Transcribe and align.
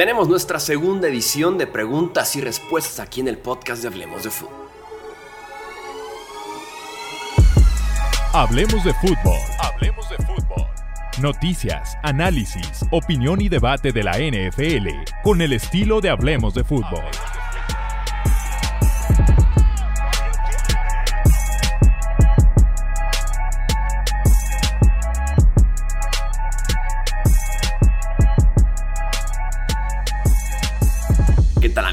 Tenemos 0.00 0.30
nuestra 0.30 0.58
segunda 0.58 1.08
edición 1.08 1.58
de 1.58 1.66
preguntas 1.66 2.34
y 2.34 2.40
respuestas 2.40 3.00
aquí 3.00 3.20
en 3.20 3.28
el 3.28 3.36
podcast 3.36 3.82
de 3.82 3.88
Hablemos 3.88 4.22
de 4.22 4.30
Fútbol. 4.30 4.70
Hablemos 8.32 8.82
de 8.82 8.94
fútbol. 8.94 9.38
Hablemos 9.58 10.08
de 10.08 10.16
fútbol. 10.16 10.66
Noticias, 11.20 11.98
análisis, 12.02 12.86
opinión 12.90 13.42
y 13.42 13.50
debate 13.50 13.92
de 13.92 14.02
la 14.02 14.12
NFL 14.12 14.88
con 15.22 15.42
el 15.42 15.52
estilo 15.52 16.00
de 16.00 16.08
Hablemos 16.08 16.54
de 16.54 16.64
fútbol. 16.64 17.04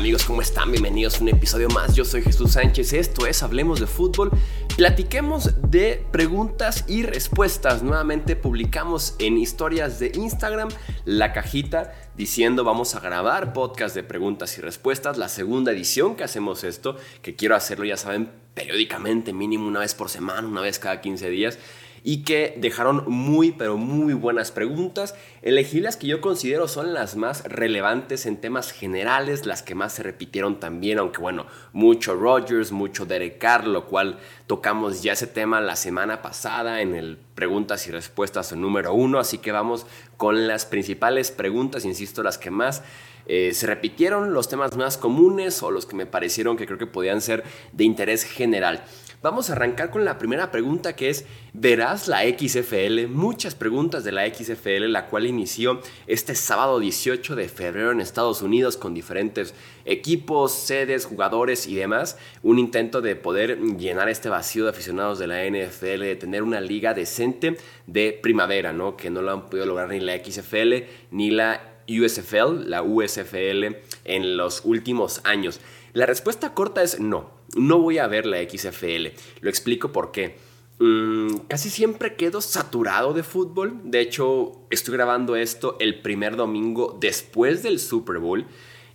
Amigos? 0.07 0.23
¿Cómo 0.23 0.41
están? 0.41 0.71
Bienvenidos 0.71 1.17
a 1.17 1.21
un 1.23 1.27
episodio 1.27 1.67
más. 1.67 1.93
Yo 1.93 2.05
soy 2.05 2.21
Jesús 2.21 2.53
Sánchez. 2.53 2.93
Esto 2.93 3.27
es 3.27 3.43
Hablemos 3.43 3.81
de 3.81 3.87
Fútbol. 3.87 4.31
Platiquemos 4.77 5.69
de 5.69 6.01
preguntas 6.13 6.85
y 6.87 7.03
respuestas. 7.03 7.83
Nuevamente 7.83 8.37
publicamos 8.37 9.15
en 9.19 9.37
historias 9.37 9.99
de 9.99 10.13
Instagram 10.15 10.69
la 11.03 11.33
cajita 11.33 11.93
diciendo 12.15 12.63
vamos 12.63 12.95
a 12.95 13.01
grabar 13.01 13.51
podcast 13.51 13.93
de 13.93 14.03
preguntas 14.03 14.57
y 14.57 14.61
respuestas. 14.61 15.17
La 15.17 15.27
segunda 15.27 15.73
edición 15.73 16.15
que 16.15 16.23
hacemos 16.23 16.63
esto, 16.63 16.95
que 17.21 17.35
quiero 17.35 17.57
hacerlo, 17.57 17.83
ya 17.83 17.97
saben, 17.97 18.29
periódicamente, 18.53 19.33
mínimo 19.33 19.67
una 19.67 19.81
vez 19.81 19.93
por 19.93 20.07
semana, 20.07 20.47
una 20.47 20.61
vez 20.61 20.79
cada 20.79 21.01
15 21.01 21.29
días 21.29 21.59
y 22.03 22.23
que 22.23 22.55
dejaron 22.57 23.03
muy 23.07 23.51
pero 23.51 23.77
muy 23.77 24.13
buenas 24.13 24.51
preguntas. 24.51 25.15
Elegí 25.41 25.79
las 25.79 25.97
que 25.97 26.07
yo 26.07 26.21
considero 26.21 26.67
son 26.67 26.93
las 26.93 27.15
más 27.15 27.43
relevantes 27.43 28.25
en 28.25 28.37
temas 28.37 28.71
generales, 28.71 29.45
las 29.45 29.63
que 29.63 29.75
más 29.75 29.93
se 29.93 30.03
repitieron 30.03 30.59
también, 30.59 30.99
aunque 30.99 31.21
bueno, 31.21 31.45
mucho 31.73 32.15
Rogers, 32.15 32.71
mucho 32.71 33.05
Derek 33.05 33.37
Carr, 33.37 33.67
lo 33.67 33.85
cual 33.85 34.17
tocamos 34.47 35.03
ya 35.03 35.13
ese 35.13 35.27
tema 35.27 35.61
la 35.61 35.75
semana 35.75 36.21
pasada 36.21 36.81
en 36.81 36.95
el 36.95 37.17
preguntas 37.35 37.87
y 37.87 37.91
respuestas 37.91 38.51
número 38.53 38.93
uno, 38.93 39.19
así 39.19 39.37
que 39.37 39.51
vamos 39.51 39.85
con 40.17 40.47
las 40.47 40.65
principales 40.65 41.31
preguntas, 41.31 41.85
insisto, 41.85 42.23
las 42.23 42.39
que 42.39 42.49
más 42.49 42.83
eh, 43.27 43.53
se 43.53 43.67
repitieron, 43.67 44.33
los 44.33 44.47
temas 44.47 44.75
más 44.77 44.97
comunes 44.97 45.61
o 45.61 45.69
los 45.69 45.85
que 45.85 45.95
me 45.95 46.05
parecieron 46.05 46.55
que 46.55 46.65
creo 46.65 46.77
que 46.77 46.87
podían 46.87 47.21
ser 47.21 47.43
de 47.73 47.83
interés 47.83 48.23
general. 48.23 48.83
Vamos 49.23 49.49
a 49.49 49.53
arrancar 49.53 49.89
con 49.89 50.05
la 50.05 50.19
primera 50.19 50.51
pregunta 50.51 50.95
que 50.95 51.09
es, 51.09 51.25
¿verás 51.51 52.07
la 52.07 52.21
XFL? 52.21 53.07
Muchas 53.07 53.55
preguntas 53.55 54.03
de 54.03 54.11
la 54.11 54.31
XFL, 54.31 54.91
la 54.91 55.07
cual 55.07 55.25
inició 55.25 55.81
este 56.05 56.35
sábado 56.35 56.79
18 56.79 57.35
de 57.35 57.49
febrero 57.49 57.91
en 57.91 57.99
Estados 57.99 58.43
Unidos 58.43 58.77
con 58.77 58.93
diferentes 58.93 59.55
equipos, 59.85 60.53
sedes, 60.53 61.07
jugadores 61.07 61.65
y 61.65 61.73
demás. 61.73 62.19
Un 62.43 62.59
intento 62.59 63.01
de 63.01 63.15
poder 63.15 63.59
llenar 63.59 64.07
este 64.07 64.29
vacío 64.29 64.65
de 64.65 64.69
aficionados 64.69 65.17
de 65.17 65.25
la 65.25 65.43
NFL, 65.43 66.01
de 66.01 66.15
tener 66.15 66.43
una 66.43 66.61
liga 66.61 66.93
decente 66.93 67.57
de 67.87 68.19
primavera, 68.21 68.71
¿no? 68.71 68.95
Que 68.97 69.09
no 69.09 69.23
lo 69.23 69.31
han 69.31 69.49
podido 69.49 69.65
lograr 69.65 69.89
ni 69.89 69.99
la 69.99 70.23
XFL 70.23 70.85
ni 71.09 71.31
la 71.31 71.77
USFL, 71.87 72.69
la 72.69 72.83
USFL, 72.83 73.77
en 74.05 74.37
los 74.37 74.61
últimos 74.63 75.21
años. 75.23 75.59
La 75.97 76.05
respuesta 76.05 76.53
corta 76.53 76.83
es 76.83 76.99
no 76.99 77.37
no 77.55 77.79
voy 77.79 77.97
a 77.97 78.07
ver 78.07 78.27
la 78.27 78.37
XFL. 78.37 79.07
Lo 79.41 79.49
explico 79.49 79.91
por 79.91 80.11
qué. 80.11 80.37
Mm, 80.79 81.37
casi 81.47 81.71
siempre 81.71 82.15
quedo 82.15 82.39
saturado 82.39 83.13
de 83.13 83.23
fútbol. 83.23 83.79
De 83.83 83.99
hecho, 83.99 84.67
estoy 84.69 84.93
grabando 84.93 85.35
esto 85.35 85.75
el 85.79 86.01
primer 86.01 86.35
domingo 86.35 86.95
después 86.99 87.63
del 87.63 87.79
Super 87.79 88.19
Bowl 88.19 88.45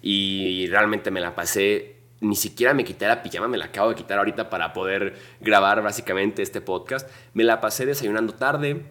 y 0.00 0.68
realmente 0.68 1.10
me 1.10 1.20
la 1.20 1.34
pasé. 1.34 1.96
Ni 2.20 2.36
siquiera 2.36 2.72
me 2.72 2.84
quité 2.84 3.08
la 3.08 3.20
pijama, 3.20 3.48
me 3.48 3.58
la 3.58 3.64
acabo 3.64 3.88
de 3.88 3.96
quitar 3.96 4.18
ahorita 4.18 4.48
para 4.48 4.72
poder 4.72 5.16
grabar 5.40 5.82
básicamente 5.82 6.42
este 6.42 6.60
podcast. 6.60 7.10
Me 7.34 7.42
la 7.42 7.60
pasé 7.60 7.84
desayunando 7.84 8.34
tarde, 8.34 8.86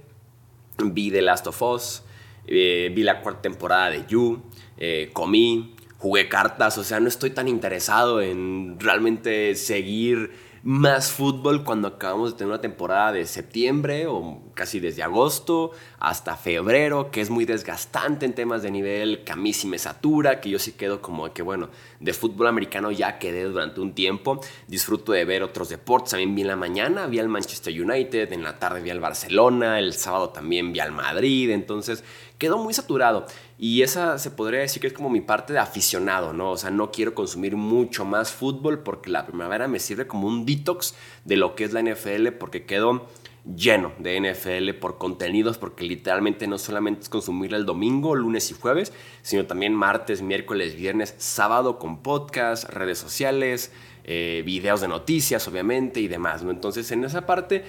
vi 0.83 1.11
The 1.11 1.21
Last 1.21 1.47
of 1.47 1.61
Us, 1.61 2.03
eh, 2.45 2.91
vi 2.94 3.03
la 3.03 3.21
cuarta 3.21 3.44
temporada 3.44 3.89
de 3.91 4.05
You, 4.05 4.41
eh, 4.77 5.11
comí, 5.13 5.75
jugué 6.01 6.28
cartas, 6.28 6.79
o 6.79 6.84
sea, 6.84 7.00
no 7.00 7.07
estoy 7.07 7.29
tan 7.29 7.47
interesado 7.47 8.22
en 8.22 8.79
realmente 8.79 9.53
seguir 9.53 10.31
más 10.63 11.12
fútbol 11.12 11.63
cuando 11.63 11.89
acabamos 11.89 12.31
de 12.31 12.38
tener 12.39 12.51
una 12.51 12.62
temporada 12.62 13.12
de 13.12 13.28
septiembre 13.28 14.07
o 14.07 14.41
casi 14.61 14.79
desde 14.79 15.01
agosto 15.01 15.72
hasta 15.97 16.38
febrero, 16.38 17.09
que 17.09 17.19
es 17.19 17.31
muy 17.31 17.45
desgastante 17.45 18.27
en 18.27 18.35
temas 18.35 18.61
de 18.61 18.69
nivel, 18.69 19.23
que 19.23 19.31
a 19.31 19.35
mí 19.35 19.53
sí 19.53 19.66
me 19.66 19.79
satura, 19.79 20.39
que 20.39 20.51
yo 20.51 20.59
sí 20.59 20.73
quedo 20.73 21.01
como 21.01 21.33
que, 21.33 21.41
bueno, 21.41 21.69
de 21.99 22.13
fútbol 22.13 22.45
americano 22.45 22.91
ya 22.91 23.17
quedé 23.17 23.45
durante 23.45 23.81
un 23.81 23.95
tiempo, 23.95 24.39
disfruto 24.67 25.13
de 25.13 25.25
ver 25.25 25.41
otros 25.41 25.69
deportes, 25.69 26.11
también 26.11 26.35
vi 26.35 26.41
en 26.44 26.50
la 26.50 26.55
mañana, 26.55 27.07
vi 27.07 27.17
al 27.17 27.27
Manchester 27.27 27.73
United, 27.73 28.31
en 28.31 28.44
la 28.44 28.59
tarde 28.59 28.81
vi 28.81 28.91
al 28.91 29.00
Barcelona, 29.00 29.79
el 29.79 29.94
sábado 29.95 30.29
también 30.29 30.71
vi 30.73 30.79
al 30.79 30.91
Madrid, 30.91 31.50
entonces 31.50 32.03
quedó 32.38 32.59
muy 32.59 32.75
saturado. 32.75 33.25
Y 33.57 33.81
esa 33.81 34.19
se 34.19 34.29
podría 34.29 34.59
decir 34.59 34.79
que 34.79 34.88
es 34.88 34.94
como 34.94 35.09
mi 35.09 35.21
parte 35.21 35.53
de 35.53 35.59
aficionado, 35.59 36.33
¿no? 36.33 36.51
O 36.51 36.57
sea, 36.57 36.69
no 36.69 36.91
quiero 36.91 37.16
consumir 37.16 37.55
mucho 37.55 38.05
más 38.05 38.31
fútbol 38.31 38.83
porque 38.83 39.09
la 39.09 39.25
primavera 39.25 39.67
me 39.67 39.79
sirve 39.79 40.05
como 40.05 40.27
un 40.27 40.45
detox 40.45 40.94
de 41.25 41.38
lo 41.38 41.55
que 41.55 41.63
es 41.63 41.73
la 41.73 41.81
NFL 41.81 42.27
porque 42.39 42.66
quedo 42.66 43.07
lleno 43.46 43.91
de 43.97 44.19
NFL 44.19 44.79
por 44.79 44.97
contenidos, 44.97 45.57
porque 45.57 45.84
literalmente 45.84 46.47
no 46.47 46.57
solamente 46.57 47.02
es 47.02 47.09
consumir 47.09 47.53
el 47.53 47.66
domingo, 47.66 48.16
lunes 48.16 48.52
y 48.52 48.53
jueves, 48.53 48.94
sino 49.22 49.46
también 49.46 49.74
martes, 49.74 50.22
miércoles, 50.22 50.75
viernes, 50.75 51.16
sábado 51.18 51.80
con 51.80 52.03
podcast, 52.03 52.69
redes 52.69 53.00
sociales, 53.00 53.72
eh, 54.03 54.44
videos 54.46 54.81
de 54.81 54.88
noticias, 54.88 55.47
obviamente, 55.47 56.00
y 56.00 56.07
demás, 56.07 56.44
¿no? 56.44 56.51
Entonces, 56.51 56.91
en 56.91 57.03
esa 57.03 57.25
parte 57.25 57.63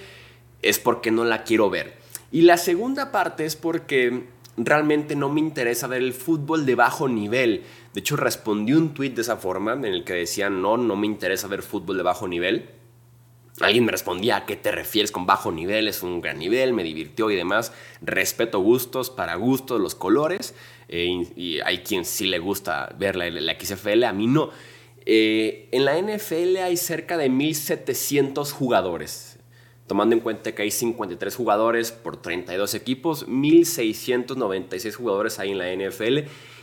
es 0.61 0.79
porque 0.79 1.11
no 1.11 1.25
la 1.25 1.43
quiero 1.43 1.69
ver. 1.69 1.97
Y 2.31 2.41
la 2.41 2.57
segunda 2.57 3.11
parte 3.11 3.45
es 3.45 3.55
porque 3.55 4.23
realmente 4.57 5.15
no 5.15 5.29
me 5.29 5.39
interesa 5.39 5.87
ver 5.87 6.01
el 6.01 6.13
fútbol 6.13 6.65
de 6.65 6.75
bajo 6.75 7.07
nivel. 7.07 7.63
De 7.93 7.99
hecho, 7.99 8.15
respondí 8.15 8.73
un 8.73 8.93
tweet 8.93 9.11
de 9.11 9.21
esa 9.21 9.37
forma 9.37 9.73
en 9.73 9.85
el 9.85 10.03
que 10.03 10.13
decía, 10.13 10.49
no, 10.49 10.77
no 10.77 10.95
me 10.95 11.07
interesa 11.07 11.47
ver 11.47 11.61
fútbol 11.61 11.97
de 11.97 12.03
bajo 12.03 12.27
nivel. 12.27 12.69
Alguien 13.63 13.85
me 13.85 13.91
respondía, 13.91 14.37
¿a 14.37 14.45
qué 14.45 14.55
te 14.55 14.71
refieres 14.71 15.11
con 15.11 15.25
bajo 15.25 15.51
nivel? 15.51 15.87
Es 15.87 16.03
un 16.03 16.21
gran 16.21 16.39
nivel, 16.39 16.73
me 16.73 16.83
divirtió 16.83 17.31
y 17.31 17.35
demás. 17.35 17.73
Respeto 18.01 18.59
gustos, 18.59 19.09
para 19.09 19.35
gustos, 19.35 19.79
los 19.79 19.95
colores. 19.95 20.55
Eh, 20.89 21.27
y, 21.35 21.59
hay 21.61 21.79
quien 21.79 22.05
sí 22.05 22.25
le 22.25 22.39
gusta 22.39 22.93
ver 22.97 23.15
la, 23.15 23.29
la 23.29 23.57
XFL, 23.59 24.03
a 24.03 24.13
mí 24.13 24.27
no. 24.27 24.49
Eh, 25.05 25.69
en 25.71 25.85
la 25.85 25.97
NFL 25.97 26.57
hay 26.57 26.77
cerca 26.77 27.17
de 27.17 27.29
1.700 27.29 28.51
jugadores 28.51 29.33
tomando 29.87 30.15
en 30.15 30.21
cuenta 30.21 30.53
que 30.53 30.61
hay 30.61 30.71
53 30.71 31.35
jugadores 31.35 31.91
por 31.91 32.15
32 32.17 32.73
equipos, 32.73 33.27
1696 33.27 34.95
jugadores 34.95 35.39
hay 35.39 35.51
en 35.51 35.57
la 35.57 35.73
NFL 35.73 36.19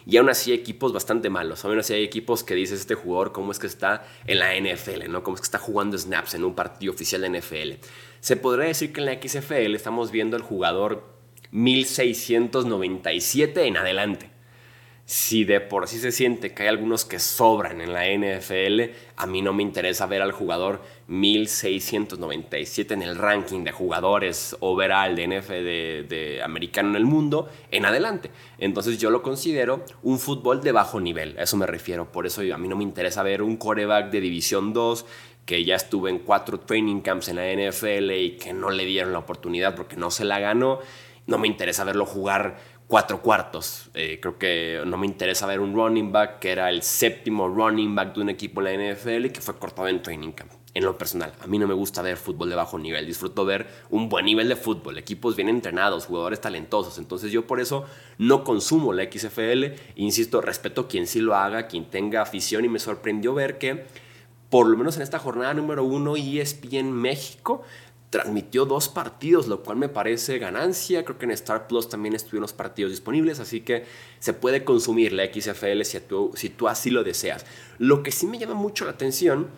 y 0.07 0.17
aún 0.17 0.31
así 0.31 0.53
equipos 0.53 0.93
bastante 0.93 1.31
malos. 1.31 1.65
Aún 1.65 1.79
así 1.79 1.95
hay 1.95 2.05
equipos 2.05 2.45
que 2.45 2.55
dices 2.55 2.81
este 2.81 2.95
jugador 2.95 3.33
cómo 3.33 3.53
es 3.53 3.59
que 3.59 3.67
está 3.67 4.07
en 4.27 4.39
la 4.39 4.55
NFL, 4.55 5.11
¿no? 5.11 5.23
Cómo 5.23 5.35
es 5.35 5.41
que 5.41 5.47
está 5.47 5.59
jugando 5.59 5.99
snaps 5.99 6.35
en 6.35 6.45
un 6.45 6.55
partido 6.55 6.93
oficial 6.93 7.23
de 7.23 7.41
NFL. 7.41 7.73
Se 8.21 8.37
podría 8.37 8.67
decir 8.67 8.93
que 8.93 9.01
en 9.01 9.07
la 9.07 9.19
XFL 9.21 9.75
estamos 9.75 10.11
viendo 10.11 10.37
el 10.37 10.43
jugador 10.43 11.19
1697 11.51 13.67
en 13.67 13.77
adelante 13.77 14.31
si 15.11 15.43
de 15.43 15.61
por 15.61 15.89
sí 15.89 15.99
se 15.99 16.13
siente 16.13 16.55
que 16.55 16.63
hay 16.63 16.69
algunos 16.69 17.05
que 17.05 17.19
sobran 17.19 17.81
en 17.81 17.93
la 17.93 18.07
NFL, 18.07 18.93
a 19.17 19.27
mí 19.27 19.43
no 19.43 19.53
me 19.53 19.65
interesa 19.65 20.07
ver 20.07 20.23
al 20.23 20.31
jugador 20.31 20.83
1697 21.09 22.95
en 22.95 23.03
el 23.03 23.17
ranking 23.17 23.65
de 23.65 23.73
jugadores 23.73 24.57
overall 24.61 25.17
de 25.17 25.27
NFL 25.27 26.07
de, 26.09 26.41
americano 26.45 26.91
en 26.91 26.95
el 26.95 27.07
mundo 27.07 27.49
en 27.73 27.87
adelante. 27.87 28.31
Entonces 28.59 28.99
yo 28.99 29.11
lo 29.11 29.21
considero 29.21 29.85
un 30.05 30.21
fútbol 30.21 30.63
de 30.63 30.71
bajo 30.71 31.01
nivel, 31.01 31.37
a 31.41 31.43
eso 31.43 31.57
me 31.57 31.67
refiero. 31.67 32.13
Por 32.13 32.25
eso 32.25 32.43
a 32.43 32.57
mí 32.57 32.69
no 32.69 32.77
me 32.77 32.85
interesa 32.85 33.25
ver 33.25 33.43
un 33.43 33.57
coreback 33.57 34.13
de 34.13 34.21
División 34.21 34.73
2 34.73 35.07
que 35.45 35.65
ya 35.65 35.75
estuvo 35.75 36.07
en 36.07 36.21
cuatro 36.21 36.61
training 36.61 37.01
camps 37.01 37.27
en 37.31 37.35
la 37.35 37.53
NFL 37.53 38.13
y 38.13 38.37
que 38.37 38.53
no 38.53 38.71
le 38.71 38.85
dieron 38.85 39.13
la 39.13 39.19
oportunidad 39.19 39.75
porque 39.75 39.97
no 39.97 40.13
se 40.13 40.25
la 40.25 40.39
ganó. 40.39 40.79
No 41.27 41.37
me 41.39 41.49
interesa 41.49 41.83
verlo 41.83 42.07
jugar 42.07 42.59
cuatro 42.91 43.23
cuartos. 43.23 43.89
Eh, 43.95 44.19
creo 44.21 44.37
que 44.37 44.83
no 44.85 44.99
me 44.99 45.07
interesa 45.07 45.47
ver 45.47 45.61
un 45.61 45.75
running 45.75 46.11
back 46.11 46.41
que 46.41 46.51
era 46.51 46.69
el 46.69 46.83
séptimo 46.83 47.49
running 47.49 47.95
back 47.95 48.17
de 48.17 48.21
un 48.21 48.29
equipo 48.29 48.61
en 48.61 48.65
la 48.65 48.93
NFL 48.93 49.27
y 49.27 49.31
que 49.31 49.41
fue 49.41 49.57
cortado 49.57 49.87
en 49.87 50.03
training 50.03 50.33
camp. 50.33 50.51
En 50.75 50.85
lo 50.85 50.99
personal, 50.99 51.33
a 51.41 51.47
mí 51.47 51.57
no 51.59 51.69
me 51.69 51.75
gusta 51.75 52.03
ver 52.03 52.17
fútbol 52.17 52.51
de 52.51 52.57
bajo 52.57 52.81
nivel, 52.81 53.07
disfruto 53.07 53.45
ver 53.45 53.69
un 53.91 54.09
buen 54.09 54.25
nivel 54.25 54.49
de 54.49 54.57
fútbol, 54.57 54.99
equipos 54.99 55.37
bien 55.37 55.49
entrenados, 55.49 56.07
jugadores 56.07 56.41
talentosos, 56.41 56.99
entonces 56.99 57.33
yo 57.33 57.47
por 57.47 57.61
eso 57.61 57.87
no 58.19 58.45
consumo 58.45 58.93
la 58.93 59.05
XFL, 59.05 59.75
insisto, 59.97 60.41
respeto 60.41 60.87
quien 60.87 61.09
sí 61.09 61.21
lo 61.21 61.35
haga, 61.35 61.67
quien 61.67 61.91
tenga 61.91 62.23
afición 62.23 62.65
y 62.65 62.69
me 62.69 62.79
sorprendió 62.79 63.35
ver 63.35 63.59
que 63.59 63.85
por 64.49 64.69
lo 64.69 64.77
menos 64.77 64.97
en 64.97 65.03
esta 65.03 65.19
jornada 65.19 65.55
número 65.55 65.85
uno 65.85 66.17
ESPN 66.17 66.93
México 66.93 67.63
transmitió 68.11 68.65
dos 68.65 68.89
partidos, 68.89 69.47
lo 69.47 69.63
cual 69.63 69.79
me 69.79 69.89
parece 69.89 70.39
ganancia. 70.39 71.05
Creo 71.05 71.17
que 71.17 71.25
en 71.27 71.31
Star 71.31 71.69
Plus 71.69 71.89
también 71.89 72.15
estuvieron 72.15 72.43
los 72.43 72.53
partidos 72.53 72.91
disponibles, 72.91 73.39
así 73.39 73.61
que 73.61 73.85
se 74.19 74.33
puede 74.33 74.65
consumir 74.65 75.13
la 75.13 75.25
XFL 75.33 75.83
si 75.85 76.01
tú, 76.01 76.33
si 76.35 76.51
tú 76.51 76.69
así 76.69 76.91
lo 76.91 77.05
deseas. 77.05 77.47
Lo 77.79 78.03
que 78.03 78.11
sí 78.11 78.27
me 78.27 78.39
llama 78.39 78.55
mucho 78.55 78.85
la 78.85 78.91
atención, 78.91 79.49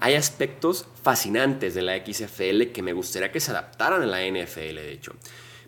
hay 0.00 0.14
aspectos 0.14 0.86
fascinantes 1.02 1.74
de 1.74 1.82
la 1.82 1.96
XFL 1.96 2.72
que 2.72 2.82
me 2.82 2.94
gustaría 2.94 3.30
que 3.30 3.40
se 3.40 3.50
adaptaran 3.50 4.02
a 4.02 4.06
la 4.06 4.26
NFL, 4.26 4.76
de 4.76 4.92
hecho. 4.92 5.12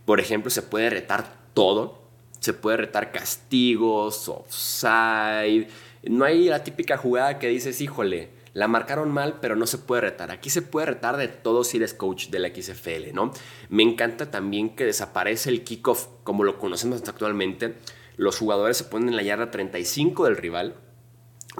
Por 0.06 0.18
ejemplo, 0.18 0.50
se 0.50 0.62
puede 0.62 0.88
retar 0.88 1.36
todo, 1.52 2.00
se 2.38 2.54
puede 2.54 2.78
retar 2.78 3.12
castigos, 3.12 4.28
offside. 4.28 5.68
No 6.04 6.24
hay 6.24 6.44
la 6.44 6.64
típica 6.64 6.96
jugada 6.96 7.38
que 7.38 7.48
dices, 7.48 7.82
híjole, 7.82 8.30
la 8.52 8.68
marcaron 8.68 9.10
mal, 9.10 9.38
pero 9.40 9.56
no 9.56 9.66
se 9.66 9.78
puede 9.78 10.02
retar. 10.02 10.30
Aquí 10.30 10.50
se 10.50 10.62
puede 10.62 10.86
retar 10.86 11.16
de 11.16 11.28
todo 11.28 11.64
si 11.64 11.76
eres 11.76 11.94
coach 11.94 12.28
de 12.28 12.40
la 12.40 12.48
XFL, 12.48 13.12
¿no? 13.12 13.32
Me 13.68 13.82
encanta 13.82 14.30
también 14.30 14.74
que 14.74 14.84
desaparece 14.84 15.50
el 15.50 15.62
kickoff 15.62 16.08
como 16.24 16.44
lo 16.44 16.58
conocemos 16.58 17.02
actualmente. 17.06 17.76
Los 18.16 18.38
jugadores 18.38 18.76
se 18.76 18.84
ponen 18.84 19.10
en 19.10 19.16
la 19.16 19.22
yarda 19.22 19.50
35 19.50 20.24
del 20.24 20.36
rival. 20.36 20.74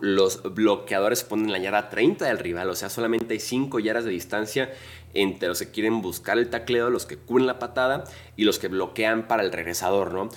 Los 0.01 0.43
bloqueadores 0.55 1.21
se 1.21 1.27
ponen 1.27 1.47
en 1.47 1.53
la 1.53 1.59
yarda 1.59 1.89
30 1.91 2.27
del 2.27 2.39
rival. 2.39 2.69
O 2.71 2.75
sea, 2.75 2.91
solamente 2.91 3.35
hay 3.35 3.41
5 3.41 3.79
yardas 3.79 4.05
de 4.05 4.11
distancia 4.11 4.73
entre 5.15 5.49
los 5.49 5.61
que 5.61 5.71
quieren 5.71 6.03
buscar 6.03 6.39
el 6.39 6.51
tacleo, 6.51 6.91
los 6.91 7.07
que 7.07 7.17
cubren 7.17 7.47
la 7.47 7.59
patada 7.59 8.05
y 8.37 8.45
los 8.45 8.59
que 8.59 8.69
bloquean 8.69 9.29
para 9.29 9.43
el 9.43 9.53
regresador, 9.53 10.13
¿no? 10.13 10.29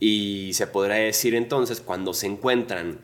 Y 0.00 0.50
se 0.54 0.66
podrá 0.66 0.96
decir 0.96 1.34
entonces, 1.34 1.80
cuando 1.80 2.14
se 2.14 2.26
encuentran 2.26 3.00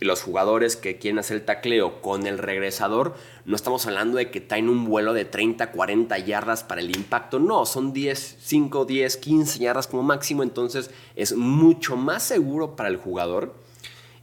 los 0.00 0.22
jugadores 0.22 0.76
que 0.76 0.98
quieren 0.98 1.18
hacer 1.18 1.38
el 1.38 1.44
tacleo 1.44 2.00
con 2.02 2.26
el 2.26 2.38
regresador, 2.38 3.14
no 3.44 3.56
estamos 3.56 3.86
hablando 3.86 4.18
de 4.18 4.30
que 4.30 4.40
traen 4.40 4.68
un 4.68 4.84
vuelo 4.86 5.12
de 5.12 5.24
30, 5.24 5.70
40 5.70 6.18
yardas 6.18 6.64
para 6.64 6.80
el 6.80 6.94
impacto, 6.94 7.38
no, 7.38 7.64
son 7.64 7.92
10, 7.92 8.38
5, 8.40 8.84
10, 8.84 9.16
15 9.16 9.58
yardas 9.60 9.86
como 9.86 10.02
máximo, 10.02 10.42
entonces 10.42 10.90
es 11.14 11.36
mucho 11.36 11.96
más 11.96 12.22
seguro 12.22 12.76
para 12.76 12.88
el 12.88 12.96
jugador 12.96 13.54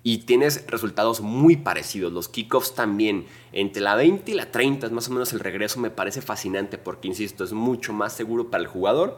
y 0.03 0.19
tienes 0.19 0.65
resultados 0.68 1.21
muy 1.21 1.57
parecidos. 1.57 2.12
Los 2.12 2.27
kickoffs 2.27 2.74
también, 2.74 3.25
entre 3.51 3.81
la 3.81 3.95
20 3.95 4.31
y 4.31 4.33
la 4.33 4.51
30 4.51 4.88
es 4.88 4.91
más 4.91 5.07
o 5.07 5.12
menos 5.12 5.33
el 5.33 5.39
regreso, 5.39 5.79
me 5.79 5.91
parece 5.91 6.21
fascinante 6.21 6.77
porque, 6.77 7.07
insisto, 7.07 7.44
es 7.44 7.53
mucho 7.53 7.94
más 7.94 8.13
seguro 8.13 8.50
para 8.50 8.63
el 8.63 8.67
jugador. 8.67 9.17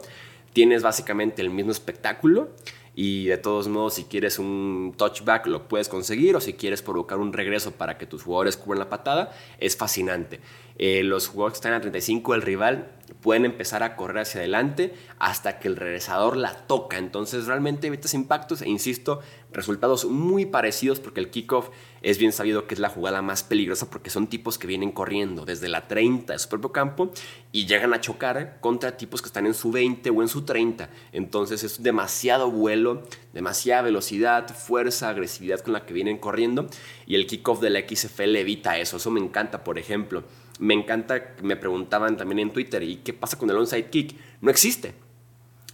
Tienes 0.52 0.84
básicamente 0.84 1.42
el 1.42 1.50
mismo 1.50 1.72
espectáculo 1.72 2.50
y 2.96 3.26
de 3.26 3.38
todos 3.38 3.68
modos, 3.68 3.96
si 3.96 4.04
quieres 4.04 4.38
un 4.38 4.94
touchback, 4.96 5.48
lo 5.48 5.68
puedes 5.68 5.90
conseguir. 5.90 6.36
O 6.36 6.42
si 6.42 6.54
quieres 6.54 6.82
provocar 6.82 7.18
un 7.20 7.34
regreso 7.34 7.72
para 7.72 7.98
que 7.98 8.06
tus 8.06 8.24
jugadores 8.24 8.58
cubran 8.58 8.80
la 8.80 8.90
patada, 8.90 9.32
es 9.60 9.76
fascinante. 9.76 10.40
Eh, 10.78 11.04
los 11.04 11.28
jugadores 11.28 11.54
que 11.54 11.58
están 11.58 11.74
a 11.74 11.82
35 11.82 12.34
del 12.34 12.42
rival 12.42 12.92
pueden 13.22 13.46
empezar 13.46 13.84
a 13.84 13.96
correr 13.96 14.20
hacia 14.20 14.40
adelante 14.42 14.94
hasta 15.20 15.60
que 15.60 15.68
el 15.68 15.76
regresador 15.76 16.38
la 16.38 16.54
toca. 16.68 16.98
Entonces 16.98 17.46
realmente 17.46 17.88
evitas 17.88 18.14
impactos 18.14 18.62
e 18.62 18.70
insisto, 18.70 19.22
resultados 19.52 20.06
muy 20.06 20.46
parecidos 20.46 21.00
porque 21.00 21.20
el 21.20 21.30
kickoff 21.30 21.70
es 22.02 22.18
bien 22.18 22.32
sabido 22.32 22.68
que 22.68 22.74
es 22.74 22.80
la 22.80 22.90
jugada 22.90 23.22
más 23.22 23.44
peligrosa 23.44 23.90
porque 23.90 24.10
son 24.10 24.28
tipos 24.28 24.58
que 24.58 24.68
vienen 24.68 24.92
corriendo 24.92 25.46
desde 25.46 25.70
la 25.70 25.88
30 25.88 26.34
de 26.34 26.40
su 26.40 26.50
propio 26.50 26.72
campo 26.72 27.12
y 27.52 27.66
llegan 27.66 27.94
a 27.94 28.02
chocar 28.02 28.58
contra 28.60 28.98
tipos 28.98 29.22
que 29.22 29.28
están 29.28 29.46
en 29.46 29.54
su 29.54 29.72
20 29.72 30.10
o 30.10 30.22
en 30.22 30.28
su 30.28 30.44
30. 30.44 30.90
Entonces 31.12 31.64
es 31.64 31.82
demasiado 31.82 32.52
vuelo, 32.52 33.04
demasiada 33.34 33.84
velocidad, 33.84 34.48
fuerza, 34.54 35.10
agresividad 35.10 35.62
con 35.62 35.74
la 35.74 35.86
que 35.86 35.94
vienen 35.94 36.18
corriendo 36.18 36.68
y 37.06 37.16
el 37.16 37.28
kickoff 37.28 37.62
de 37.62 37.70
la 37.70 37.82
XFL 37.82 38.36
evita 38.36 38.78
eso. 38.78 38.98
Eso 38.98 39.12
me 39.12 39.20
encanta, 39.20 39.64
por 39.64 39.78
ejemplo. 39.78 40.24
Me 40.60 40.74
encanta, 40.74 41.36
me 41.42 41.56
preguntaban 41.56 42.18
también 42.18 42.40
en 42.40 42.54
Twitter, 42.54 42.84
¿y 42.84 42.98
qué 42.98 43.14
pasa 43.14 43.38
con 43.38 43.50
el 43.50 43.58
onside 43.58 43.90
kick? 43.90 44.16
No 44.42 44.52
existe. 44.52 44.94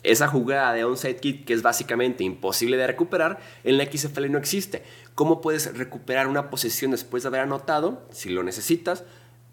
Esa 0.01 0.27
jugada 0.27 0.73
de 0.73 0.85
onside 0.85 1.17
kick 1.17 1.45
que 1.45 1.53
es 1.53 1.61
básicamente 1.61 2.23
imposible 2.23 2.77
de 2.77 2.87
recuperar, 2.87 3.39
en 3.63 3.77
la 3.77 3.85
XFL 3.85 4.31
no 4.31 4.37
existe. 4.37 4.83
¿Cómo 5.15 5.41
puedes 5.41 5.77
recuperar 5.77 6.27
una 6.27 6.49
posesión 6.49 6.91
después 6.91 7.23
de 7.23 7.27
haber 7.27 7.41
anotado, 7.41 8.07
si 8.11 8.29
lo 8.29 8.43
necesitas? 8.43 9.03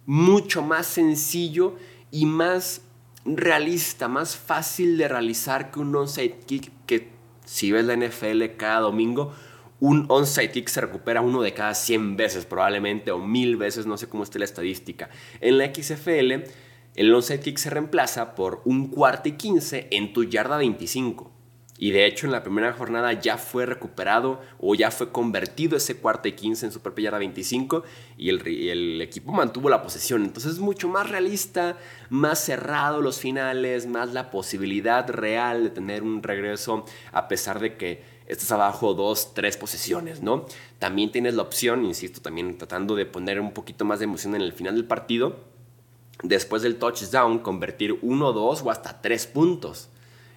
Mucho 0.07 0.63
más 0.63 0.87
sencillo 0.87 1.75
y 2.13 2.27
más 2.27 2.83
realista, 3.25 4.07
más 4.07 4.37
fácil 4.37 4.97
de 4.97 5.09
realizar 5.09 5.73
que 5.73 5.81
un 5.81 5.95
onside 5.97 6.39
kick 6.47 6.71
que 6.87 7.11
si 7.45 7.73
ves 7.73 7.85
la 7.85 7.97
NFL 7.97 8.57
cada 8.57 8.81
domingo, 8.81 9.33
un 9.81 10.07
onside 10.09 10.51
kick 10.51 10.69
se 10.69 10.81
recupera 10.81 11.21
uno 11.21 11.43
de 11.43 11.53
cada 11.53 11.75
100 11.75 12.17
veces 12.17 12.47
probablemente 12.47 13.11
o 13.11 13.19
mil 13.19 13.57
veces, 13.57 13.87
no 13.87 13.97
sé 13.97 14.09
cómo 14.09 14.23
esté 14.23 14.39
la 14.39 14.45
estadística. 14.45 15.11
En 15.41 15.59
la 15.59 15.73
XFL, 15.75 16.45
el 16.95 17.15
onside 17.15 17.41
kick 17.41 17.59
se 17.59 17.71
reemplaza 17.71 18.35
por 18.35 18.63
un 18.65 18.89
cuarto 18.89 19.29
y 19.29 19.33
15 19.33 19.89
en 19.91 20.13
tu 20.13 20.25
yarda 20.25 20.57
25. 20.57 21.33
Y 21.79 21.91
de 21.91 22.07
hecho 22.07 22.27
en 22.27 22.33
la 22.33 22.43
primera 22.43 22.73
jornada 22.73 23.13
ya 23.13 23.37
fue 23.37 23.67
recuperado 23.67 24.41
o 24.59 24.75
ya 24.75 24.91
fue 24.91 25.13
convertido 25.13 25.77
ese 25.77 25.99
cuarto 25.99 26.27
y 26.27 26.33
15 26.33 26.67
en 26.67 26.73
su 26.73 26.81
propia 26.81 27.05
yarda 27.05 27.19
25 27.19 27.83
y 28.17 28.31
el, 28.31 28.47
el, 28.47 29.03
equipo 29.03 29.33
mantuvo 29.33 29.69
la 29.69 29.83
posesión. 29.83 30.25
Entonces 30.25 30.53
es 30.53 30.59
mucho 30.59 30.89
más 30.89 31.11
realista, 31.11 31.77
más 32.09 32.43
cerrado 32.43 33.03
los 33.03 33.21
finales, 33.21 33.87
más 33.87 34.15
la 34.15 34.31
posibilidad 34.31 35.07
real 35.11 35.65
de 35.65 35.71
tener 35.71 36.03
un 36.03 36.23
regreso 36.23 36.87
a 37.13 37.29
pesar 37.29 37.61
de 37.61 37.77
que 37.77 38.16
estás 38.27 38.51
abajo 38.53 38.95
dos, 38.95 39.35
tres 39.35 39.57
posiciones, 39.57 40.23
¿no? 40.23 40.47
También 40.79 41.13
tienes 41.13 41.35
la 41.35 41.43
opción, 41.43 41.85
insisto, 41.85 42.21
también 42.21 42.59
tratando 42.59 42.95
de 42.95 43.07
poner 43.07 43.41
un 43.41 43.53
poquito 43.53 43.85
más 43.85 43.99
de 43.99 44.05
emoción 44.05 44.35
en 44.35 44.43
el 44.43 44.53
final 44.53 44.75
del 44.75 44.85
partido, 44.85 45.37
después 46.23 46.63
del 46.63 46.77
touchdown, 46.77 47.39
convertir 47.39 47.99
uno, 48.03 48.33
dos 48.33 48.63
o 48.63 48.71
hasta 48.71 49.01
tres 49.01 49.27
puntos. 49.27 49.89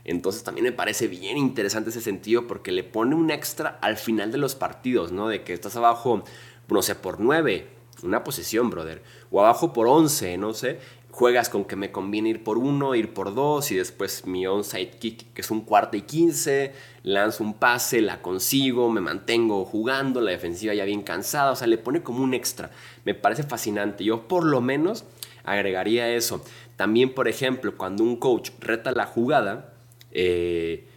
Entonces 0.06 0.44
también 0.44 0.66
me 0.66 0.72
parece 0.72 1.08
bien 1.08 1.38
interesante 1.38 1.90
ese 1.90 2.02
sentido 2.02 2.48
porque 2.48 2.72
le 2.72 2.84
pone 2.84 3.16
un 3.16 3.32
extra 3.32 3.78
al 3.82 3.98
final 3.98 4.32
de 4.32 4.38
los 4.38 4.56
partidos, 4.56 5.12
¿no? 5.12 5.28
De 5.28 5.44
que 5.44 5.54
estás 5.54 5.76
abajo, 5.76 6.24
no 6.68 6.82
sé, 6.82 6.96
por 6.96 7.20
nueve, 7.20 7.70
una 8.04 8.24
posición, 8.24 8.70
brother, 8.70 9.04
o 9.32 9.42
abajo 9.42 9.74
por 9.74 9.88
once, 9.88 10.38
no 10.38 10.54
sé, 10.54 10.80
juegas 11.12 11.50
con 11.50 11.66
que 11.66 11.76
me 11.76 11.92
conviene 11.92 12.30
ir 12.30 12.44
por 12.44 12.58
uno, 12.58 12.96
ir 12.96 13.14
por 13.14 13.34
dos 13.34 13.72
y 13.72 13.76
después 13.76 14.26
mi 14.26 14.46
onside 14.46 14.92
kick 14.92 15.34
que 15.34 15.42
es 15.42 15.52
un 15.52 15.62
cuarto 15.62 15.98
y 15.98 16.04
quince, 16.04 16.74
lanzo 17.04 17.44
un 17.44 17.56
pase, 17.56 18.02
la 18.02 18.22
consigo, 18.22 18.90
me 18.92 19.02
mantengo 19.02 19.66
jugando, 19.66 20.22
la 20.22 20.32
defensiva 20.32 20.74
ya 20.74 20.86
bien 20.86 21.02
cansada, 21.02 21.52
o 21.52 21.56
sea, 21.56 21.68
le 21.68 21.78
pone 21.78 22.04
como 22.04 22.24
un 22.24 22.34
extra. 22.34 22.72
Me 23.06 23.16
parece 23.16 23.44
fascinante. 23.44 24.04
Yo 24.04 24.28
por 24.28 24.46
lo 24.46 24.62
menos 24.62 25.06
agregaría 25.44 26.14
eso. 26.14 26.44
También, 26.76 27.14
por 27.14 27.28
ejemplo, 27.28 27.76
cuando 27.78 28.04
un 28.04 28.18
coach 28.18 28.52
reta 28.60 28.92
la 28.92 29.06
jugada, 29.06 29.74
eh, 30.12 30.88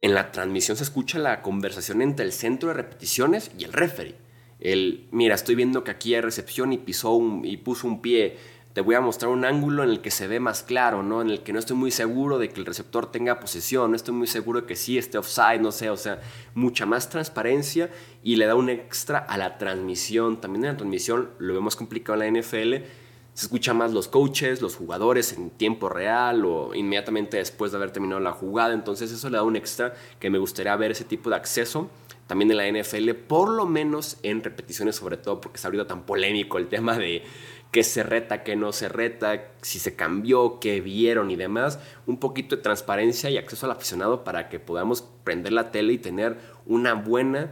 en 0.00 0.14
la 0.14 0.32
transmisión 0.32 0.76
se 0.76 0.82
escucha 0.82 1.18
la 1.18 1.42
conversación 1.42 2.02
entre 2.02 2.24
el 2.24 2.32
centro 2.32 2.68
de 2.68 2.74
repeticiones 2.74 3.52
y 3.56 3.64
el 3.64 3.72
referee. 3.72 4.16
El, 4.58 5.08
mira, 5.10 5.34
estoy 5.34 5.54
viendo 5.54 5.84
que 5.84 5.90
aquí 5.90 6.14
hay 6.14 6.20
recepción 6.20 6.72
y 6.72 6.78
pisó 6.78 7.20
y 7.42 7.56
puso 7.58 7.86
un 7.86 8.00
pie 8.00 8.36
te 8.72 8.80
voy 8.80 8.94
a 8.94 9.00
mostrar 9.00 9.30
un 9.30 9.44
ángulo 9.44 9.84
en 9.84 9.90
el 9.90 10.00
que 10.00 10.10
se 10.10 10.26
ve 10.26 10.40
más 10.40 10.62
claro, 10.62 11.02
¿no? 11.02 11.20
En 11.20 11.30
el 11.30 11.42
que 11.42 11.52
no 11.52 11.58
estoy 11.58 11.76
muy 11.76 11.90
seguro 11.90 12.38
de 12.38 12.48
que 12.48 12.60
el 12.60 12.66
receptor 12.66 13.10
tenga 13.10 13.38
posesión, 13.38 13.90
no 13.90 13.96
estoy 13.96 14.14
muy 14.14 14.26
seguro 14.26 14.62
de 14.62 14.66
que 14.66 14.76
sí 14.76 14.96
esté 14.96 15.18
offside, 15.18 15.60
no 15.60 15.72
sé, 15.72 15.90
o 15.90 15.96
sea, 15.96 16.20
mucha 16.54 16.86
más 16.86 17.10
transparencia 17.10 17.90
y 18.22 18.36
le 18.36 18.46
da 18.46 18.54
un 18.54 18.70
extra 18.70 19.18
a 19.18 19.36
la 19.36 19.58
transmisión. 19.58 20.40
También 20.40 20.64
en 20.64 20.70
la 20.72 20.76
transmisión 20.76 21.30
lo 21.38 21.52
vemos 21.52 21.76
complicado 21.76 22.22
en 22.22 22.34
la 22.34 22.40
NFL, 22.40 22.74
se 23.34 23.46
escucha 23.46 23.74
más 23.74 23.92
los 23.92 24.08
coaches, 24.08 24.62
los 24.62 24.76
jugadores 24.76 25.32
en 25.32 25.50
tiempo 25.50 25.88
real 25.88 26.44
o 26.44 26.74
inmediatamente 26.74 27.38
después 27.38 27.72
de 27.72 27.78
haber 27.78 27.90
terminado 27.90 28.20
la 28.20 28.32
jugada, 28.32 28.72
entonces 28.72 29.10
eso 29.10 29.28
le 29.28 29.36
da 29.36 29.42
un 29.42 29.56
extra 29.56 29.94
que 30.18 30.30
me 30.30 30.38
gustaría 30.38 30.74
ver 30.76 30.90
ese 30.90 31.04
tipo 31.04 31.30
de 31.30 31.36
acceso 31.36 31.90
también 32.26 32.50
en 32.50 32.56
la 32.56 32.82
NFL, 32.82 33.10
por 33.28 33.50
lo 33.50 33.66
menos 33.66 34.16
en 34.22 34.42
repeticiones 34.42 34.96
sobre 34.96 35.16
todo, 35.18 35.40
porque 35.40 35.56
está 35.56 35.68
ahorita 35.68 35.86
tan 35.86 36.04
polémico 36.04 36.56
el 36.56 36.68
tema 36.68 36.96
de 36.96 37.22
qué 37.72 37.82
se 37.82 38.02
reta, 38.02 38.44
qué 38.44 38.54
no 38.54 38.70
se 38.72 38.88
reta, 38.88 39.48
si 39.62 39.78
se 39.78 39.96
cambió, 39.96 40.60
qué 40.60 40.80
vieron 40.80 41.30
y 41.30 41.36
demás, 41.36 41.80
un 42.06 42.18
poquito 42.18 42.54
de 42.54 42.62
transparencia 42.62 43.30
y 43.30 43.38
acceso 43.38 43.66
al 43.66 43.72
aficionado 43.72 44.24
para 44.24 44.48
que 44.50 44.60
podamos 44.60 45.02
prender 45.24 45.54
la 45.54 45.72
tele 45.72 45.94
y 45.94 45.98
tener 45.98 46.36
una 46.66 46.92
buena 46.92 47.50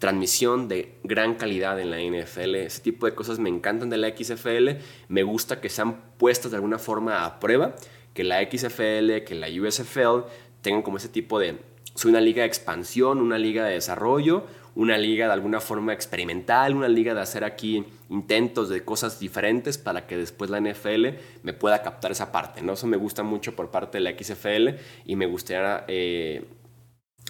transmisión 0.00 0.66
de 0.66 0.98
gran 1.04 1.36
calidad 1.36 1.78
en 1.78 1.92
la 1.92 2.00
NFL. 2.00 2.56
Ese 2.56 2.82
tipo 2.82 3.06
de 3.06 3.14
cosas 3.14 3.38
me 3.38 3.48
encantan 3.48 3.88
de 3.88 3.98
la 3.98 4.08
XFL, 4.08 4.82
me 5.06 5.22
gusta 5.22 5.60
que 5.60 5.68
sean 5.68 6.00
puestas 6.18 6.50
de 6.50 6.56
alguna 6.56 6.80
forma 6.80 7.24
a 7.24 7.38
prueba, 7.38 7.76
que 8.14 8.24
la 8.24 8.42
XFL, 8.42 9.22
que 9.24 9.36
la 9.36 9.46
USFL 9.46 10.26
tengan 10.60 10.82
como 10.82 10.96
ese 10.96 11.08
tipo 11.08 11.38
de... 11.38 11.60
Soy 11.94 12.10
una 12.10 12.20
liga 12.20 12.42
de 12.42 12.48
expansión, 12.48 13.20
una 13.20 13.38
liga 13.38 13.64
de 13.64 13.74
desarrollo, 13.74 14.44
una 14.74 14.96
liga 14.98 15.26
de 15.26 15.32
alguna 15.32 15.60
forma 15.60 15.92
experimental, 15.92 16.74
una 16.74 16.88
liga 16.88 17.14
de 17.14 17.20
hacer 17.20 17.44
aquí 17.44 17.84
intentos 18.08 18.68
de 18.68 18.84
cosas 18.84 19.20
diferentes 19.20 19.78
para 19.78 20.06
que 20.06 20.16
después 20.16 20.50
la 20.50 20.60
NFL 20.60 21.08
me 21.42 21.52
pueda 21.52 21.82
captar 21.82 22.12
esa 22.12 22.32
parte. 22.32 22.62
¿no? 22.62 22.72
Eso 22.72 22.86
me 22.86 22.96
gusta 22.96 23.22
mucho 23.22 23.54
por 23.54 23.70
parte 23.70 23.98
de 23.98 24.04
la 24.04 24.16
XFL 24.18 24.80
y 25.04 25.16
me 25.16 25.26
gustaría 25.26 25.84
eh, 25.88 26.44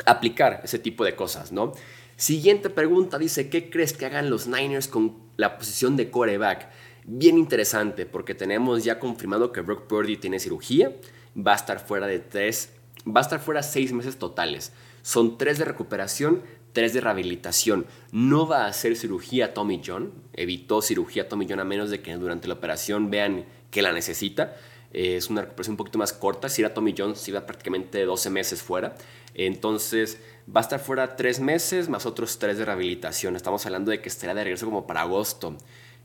aplicar 0.07 0.61
ese 0.65 0.79
tipo 0.79 1.05
de 1.05 1.17
cosas. 1.17 1.53
¿no? 1.53 1.73
Siguiente 2.17 2.71
pregunta 2.71 3.19
dice, 3.19 3.49
¿qué 3.49 3.71
crees 3.71 3.93
que 3.93 4.07
hagan 4.07 4.31
los 4.31 4.47
Niners 4.47 4.89
con 4.89 5.17
la 5.37 5.59
posición 5.59 5.97
de 5.97 6.11
coreback? 6.11 6.69
bien 7.05 7.39
interesante 7.39 8.07
porque 8.07 8.35
tenemos 8.35 8.85
ya 8.85 8.99
confirmado 8.99 9.53
que 9.53 9.61
Brock 9.61 9.87
Purdy 9.87 10.17
tiene 10.17 10.39
cirugía, 10.39 10.93
va 11.37 11.53
a 11.53 11.57
estar 11.57 11.85
fuera 11.85 12.07
de 12.07 12.21
tres, 12.21 12.71
va 13.07 13.21
a 13.21 13.23
estar 13.23 13.41
fuera 13.41 13.63
seis 13.63 13.93
meses 13.93 14.19
totales. 14.19 14.73
Son 15.03 15.37
tres 15.37 15.59
de 15.59 15.65
recuperación, 15.65 16.43
tres 16.73 16.93
de 16.93 17.01
rehabilitación. 17.01 17.87
No 18.11 18.47
va 18.47 18.65
a 18.65 18.69
hacer 18.69 18.97
cirugía 18.97 19.55
Tommy 19.55 19.81
John, 19.85 20.13
evitó 20.33 20.83
cirugía 20.83 21.29
Tommy 21.29 21.47
John 21.49 21.61
a 21.61 21.65
menos 21.65 21.91
de 21.91 22.01
que 22.01 22.15
durante 22.15 22.49
la 22.49 22.55
operación 22.55 23.11
vean 23.11 23.45
que 23.71 23.83
la 23.83 23.93
necesita. 23.93 24.57
Eh, 24.93 25.17
es 25.17 25.31
una 25.31 25.43
recuperación 25.43 25.75
un 25.75 25.79
poquito 25.79 25.99
más 25.99 26.13
corta. 26.13 26.49
Si 26.49 26.63
era 26.63 26.75
Tommy 26.75 26.95
John, 26.97 27.17
se 27.17 27.31
iba 27.31 27.47
prácticamente 27.47 28.05
12 28.05 28.31
meses 28.31 28.63
fuera. 28.63 28.95
Entonces 29.35 30.21
va 30.55 30.61
a 30.61 30.63
estar 30.63 30.81
fuera 30.81 31.17
tres 31.17 31.41
meses 31.41 31.89
más 31.89 32.07
otros 32.07 32.39
tres 32.39 32.59
de 32.59 32.65
rehabilitación. 32.65 33.37
Estamos 33.37 33.65
hablando 33.67 33.91
de 33.91 34.01
que 34.01 34.09
estaría 34.09 34.35
de 34.35 34.45
regreso 34.45 34.67
como 34.67 34.87
para 34.87 35.03
agosto. 35.03 35.57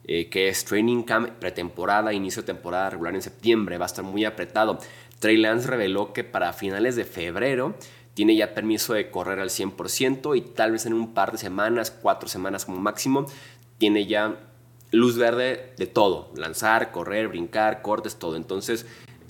Eh, 0.10 0.30
que 0.30 0.48
es 0.48 0.64
Training 0.64 1.04
Camp, 1.04 1.32
pretemporada, 1.32 2.14
inicio 2.14 2.42
de 2.42 2.46
temporada 2.46 2.90
regular 2.90 3.14
en 3.14 3.22
septiembre, 3.22 3.78
va 3.78 3.84
a 3.84 3.88
estar 3.88 4.06
muy 4.06 4.24
apretado. 4.24 4.80
Trey 5.20 5.36
Lance 5.36 5.68
reveló 5.68 6.14
que 6.14 6.24
para 6.24 6.54
finales 6.54 6.96
de 6.96 7.04
febrero 7.04 7.76
tiene 8.18 8.36
ya 8.36 8.56
permiso 8.56 8.96
de 8.96 9.12
correr 9.12 9.38
al 9.38 9.52
100% 9.52 10.36
y 10.36 10.42
tal 10.42 10.72
vez 10.72 10.88
en 10.88 10.94
un 10.94 11.14
par 11.14 11.32
de 11.32 11.38
semanas, 11.38 11.92
cuatro 11.92 12.28
semanas 12.28 12.66
como 12.66 12.80
máximo, 12.80 13.28
tiene 13.78 14.08
ya 14.08 14.40
luz 14.90 15.18
verde 15.18 15.76
de 15.78 15.86
todo, 15.86 16.32
lanzar, 16.36 16.92
correr, 16.92 17.28
brincar, 17.28 17.84
cortes, 17.84 18.16
todo. 18.16 18.36
Entonces 18.36 18.88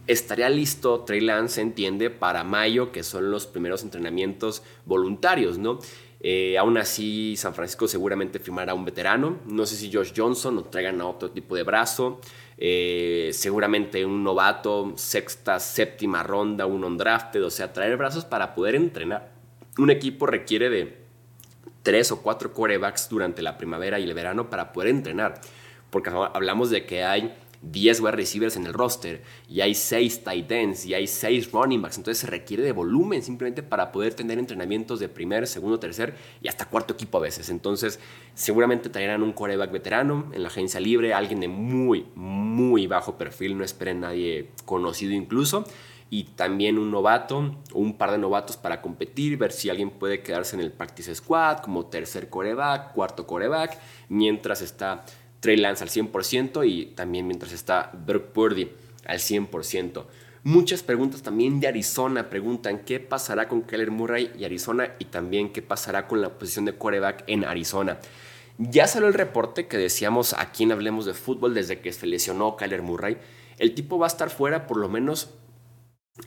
estaría 0.08 0.48
listo, 0.48 1.02
Trey 1.02 1.20
Lance 1.20 1.60
entiende, 1.60 2.10
para 2.10 2.46
mayo, 2.46 2.94
que 2.94 3.04
son 3.04 3.30
los 3.30 3.46
primeros 3.46 3.84
entrenamientos 3.84 4.64
voluntarios, 4.86 5.58
¿no? 5.58 5.80
Eh, 6.22 6.58
aún 6.58 6.78
así, 6.78 7.36
San 7.36 7.54
Francisco 7.54 7.90
seguramente 7.90 8.40
firmará 8.40 8.74
un 8.74 8.86
veterano. 8.86 9.40
No 9.48 9.66
sé 9.66 9.76
si 9.76 9.92
Josh 9.92 10.14
Johnson 10.16 10.60
o 10.60 10.64
traigan 10.64 11.02
a 11.02 11.08
otro 11.08 11.32
tipo 11.32 11.58
de 11.58 11.64
brazo. 11.64 12.22
Eh, 12.58 13.30
seguramente 13.34 14.04
un 14.04 14.24
novato, 14.24 14.94
sexta, 14.96 15.60
séptima 15.60 16.24
ronda, 16.24 16.66
un 16.66 16.84
undrafted. 16.84 17.44
O 17.46 17.50
sea, 17.50 17.74
traer 17.74 17.98
brazos 17.98 18.26
para 18.26 18.56
poder 18.56 18.76
entrenar. 18.76 19.32
Un 19.78 19.92
equipo 19.92 20.26
requiere 20.26 20.70
de 20.70 20.98
tres 21.84 22.12
o 22.12 22.22
cuatro 22.22 22.54
corebacks 22.54 23.10
durante 23.10 23.42
la 23.42 23.58
primavera 23.58 24.00
y 24.00 24.04
el 24.04 24.14
verano 24.14 24.50
para 24.50 24.74
poder 24.74 24.90
entrenar. 24.90 25.40
Porque 25.90 26.10
hablamos 26.10 26.70
de 26.70 26.86
que 26.86 27.04
hay 27.04 27.34
10 27.72 28.02
wide 28.02 28.12
receivers 28.12 28.56
en 28.56 28.66
el 28.66 28.74
roster 28.74 29.22
y 29.50 29.62
hay 29.62 29.76
6 29.76 30.24
tight 30.24 30.52
ends 30.52 30.86
y 30.86 30.94
hay 30.94 31.08
6 31.08 31.52
running 31.52 31.82
backs. 31.82 31.98
Entonces 31.98 32.22
se 32.22 32.28
requiere 32.28 32.64
de 32.64 32.72
volumen 32.72 33.24
simplemente 33.24 33.64
para 33.64 33.92
poder 33.92 34.14
tener 34.14 34.40
entrenamientos 34.40 35.00
de 35.00 35.10
primer, 35.10 35.48
segundo, 35.48 35.80
tercer 35.80 36.16
y 36.42 36.48
hasta 36.48 36.66
cuarto 36.66 36.94
equipo 36.94 37.18
a 37.18 37.22
veces. 37.22 37.50
Entonces 37.50 38.00
seguramente 38.34 38.90
traerán 38.90 39.24
un 39.24 39.34
coreback 39.34 39.72
veterano 39.72 40.32
en 40.34 40.44
la 40.44 40.50
agencia 40.50 40.80
libre, 40.80 41.14
alguien 41.14 41.40
de 41.40 41.48
muy, 41.48 42.06
muy 42.16 42.88
bajo 42.88 43.18
perfil, 43.18 43.58
no 43.58 43.64
esperen 43.64 44.02
nadie 44.02 44.50
conocido 44.66 45.14
incluso. 45.14 45.66
Y 46.10 46.24
también 46.24 46.78
un 46.78 46.90
novato, 46.90 47.58
un 47.74 47.98
par 47.98 48.12
de 48.12 48.18
novatos 48.18 48.56
para 48.56 48.82
competir, 48.82 49.38
ver 49.38 49.52
si 49.52 49.70
alguien 49.70 49.90
puede 49.90 50.22
quedarse 50.22 50.56
en 50.56 50.62
el 50.62 50.72
practice 50.72 51.14
squad 51.14 51.58
como 51.58 51.88
tercer 51.88 52.30
coreback, 52.30 52.94
cuarto 52.94 53.28
coreback, 53.28 53.78
mientras 54.08 54.62
está 54.62 55.04
Trey 55.48 55.56
Lance 55.56 55.82
al 55.82 55.90
100% 55.90 56.70
y 56.70 56.88
también 56.88 57.26
mientras 57.26 57.54
está 57.54 57.90
Brock 58.06 58.34
Purdy 58.34 58.70
al 59.06 59.20
100%. 59.20 60.04
Muchas 60.44 60.84
preguntas 60.84 61.24
también 61.24 61.62
de 61.62 61.70
Arizona 61.70 62.30
preguntan 62.30 62.80
qué 62.80 63.00
pasará 63.00 63.48
con 63.48 63.62
Keller 63.62 63.90
Murray 63.90 64.30
y 64.38 64.44
Arizona 64.44 64.96
y 65.00 65.06
también 65.06 65.54
qué 65.54 65.62
pasará 65.62 66.06
con 66.06 66.20
la 66.20 66.38
posición 66.38 66.66
de 66.66 66.74
quarterback 66.74 67.24
en 67.28 67.46
Arizona. 67.46 67.98
Ya 68.58 68.88
salió 68.88 69.08
el 69.08 69.14
reporte 69.14 69.68
que 69.68 69.78
decíamos 69.78 70.34
aquí 70.34 70.64
en 70.64 70.74
Hablemos 70.74 71.06
de 71.06 71.14
Fútbol 71.14 71.54
desde 71.54 71.80
que 71.80 71.94
se 71.94 72.08
lesionó 72.08 72.58
Kyler 72.58 72.82
Murray. 72.82 73.18
El 73.58 73.74
tipo 73.74 73.98
va 73.98 74.08
a 74.08 74.10
estar 74.10 74.30
fuera 74.30 74.68
por 74.68 74.76
lo 74.76 74.90
menos 74.90 75.30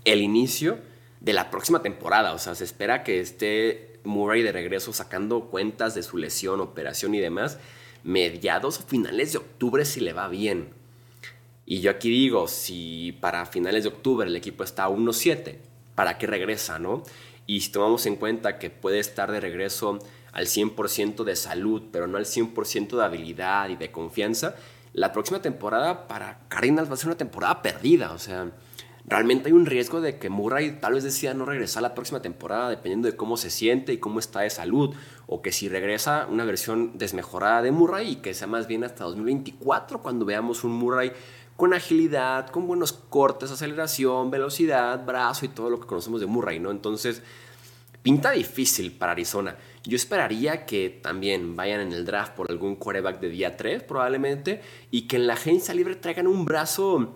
el 0.07 0.23
inicio 0.23 0.79
de 1.21 1.35
la 1.35 1.51
próxima 1.51 1.83
temporada. 1.83 2.33
O 2.33 2.39
sea, 2.39 2.55
se 2.55 2.65
espera 2.65 3.03
que 3.03 3.21
esté 3.21 4.01
Murray 4.03 4.41
de 4.41 4.53
regreso 4.53 4.95
sacando 4.95 5.51
cuentas 5.51 5.95
de 5.95 6.03
su 6.03 6.17
lesión, 6.17 6.63
operación 6.63 7.15
y 7.15 7.21
demás 7.21 7.59
mediados 8.03 8.81
o 8.81 8.83
finales 8.83 9.33
de 9.33 9.39
octubre 9.39 9.85
si 9.85 10.01
le 10.01 10.13
va 10.13 10.29
bien. 10.29 10.71
Y 11.67 11.81
yo 11.81 11.91
aquí 11.91 12.11
digo, 12.11 12.49
si 12.49 13.17
para 13.21 13.47
finales 13.47 13.85
de 13.85 13.91
octubre 13.91 14.27
el 14.27 14.37
equipo 14.37 14.65
está 14.65 14.85
a 14.85 14.91
1-7, 14.91 15.57
¿para 15.95 16.19
qué 16.19 16.27
regresa, 16.27 16.79
no? 16.79 17.03
Y 17.47 17.61
si 17.61 17.71
tomamos 17.73 18.07
en 18.07 18.17
cuenta 18.17 18.59
que 18.59 18.71
puede 18.71 18.99
estar 18.99 19.31
de 19.31 19.41
regreso 19.41 19.99
al 20.33 20.47
100% 20.47 21.25
de 21.25 21.37
salud, 21.37 21.83
pero 21.93 22.07
no 22.07 22.19
al 22.19 22.25
100% 22.25 22.97
de 22.97 23.05
habilidad 23.05 23.69
y 23.69 23.77
de 23.77 23.91
confianza, 23.91 24.57
la 24.93 25.13
próxima 25.13 25.43
temporada 25.43 26.09
para 26.09 26.41
Cardinals 26.49 26.89
va 26.89 26.95
a 26.95 26.97
ser 26.97 27.07
una 27.07 27.19
temporada 27.19 27.63
perdida. 27.63 28.13
O 28.13 28.19
sea, 28.19 28.51
realmente 29.07 29.49
hay 29.49 29.53
un 29.53 29.67
riesgo 29.67 30.01
de 30.01 30.19
que 30.19 30.31
Murray 30.31 30.79
tal 30.81 30.95
vez 30.95 31.05
decida 31.05 31.35
no 31.35 31.45
regresar 31.45 31.83
la 31.83 31.95
próxima 31.95 32.23
temporada 32.23 32.69
dependiendo 32.69 33.09
de 33.09 33.17
cómo 33.17 33.37
se 33.37 33.51
siente 33.51 33.93
y 33.93 33.99
cómo 33.99 34.19
está 34.19 34.41
de 34.41 34.51
salud, 34.51 34.95
o 35.27 35.43
que 35.43 35.53
si 35.53 35.69
regresa 35.69 36.27
una 36.31 36.45
versión 36.45 36.99
desmejorada 36.99 37.63
de 37.63 37.71
Murray 37.71 38.13
y 38.13 38.17
que 38.17 38.35
sea 38.35 38.47
más 38.47 38.67
bien 38.67 38.85
hasta 38.85 39.05
2024 39.05 40.03
cuando 40.03 40.25
veamos 40.25 40.65
un 40.65 40.73
Murray 40.73 41.13
con 41.57 41.75
agilidad, 41.75 42.49
con 42.49 42.67
buenos 42.67 42.93
cortes, 42.93 43.51
aceleración, 43.51 44.31
velocidad, 44.31 45.05
brazo 45.05 45.45
y 45.45 45.49
todo 45.49 45.69
lo 45.69 45.79
que 45.79 45.87
conocemos 45.87 46.21
de 46.21 46.27
Murray, 46.27 46.59
¿no? 46.59 46.71
Entonces, 46.71 47.23
pinta 48.03 48.31
difícil 48.31 48.93
para 48.93 49.13
Arizona. 49.13 49.57
Yo 49.85 49.97
esperaría 49.97 50.65
que 50.65 50.89
también 51.03 51.57
vayan 51.57 51.81
en 51.81 51.93
el 51.93 52.05
draft 52.05 52.35
por 52.35 52.51
algún 52.51 52.77
quarterback 52.77 53.21
de 53.21 53.29
día 53.29 53.57
3 53.57 53.83
probablemente 53.83 54.63
y 54.91 55.03
que 55.03 55.17
en 55.17 55.27
la 55.27 55.35
agencia 55.35 55.75
libre 55.75 55.97
traigan 55.97 56.27
un 56.27 56.45
brazo 56.45 57.15